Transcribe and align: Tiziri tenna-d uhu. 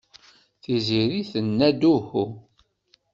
Tiziri 0.61 1.21
tenna-d 1.31 1.81
uhu. 1.93 2.25